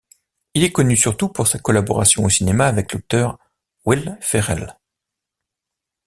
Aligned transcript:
Il 0.55 0.63
est 0.63 0.71
connu 0.71 0.97
surtout 0.97 1.29
pour 1.29 1.45
sa 1.45 1.59
collaboration 1.59 2.23
au 2.25 2.29
cinéma 2.29 2.65
avec 2.65 2.91
l'acteur 2.91 3.37
Will 3.85 4.17
Ferrell. 4.19 4.75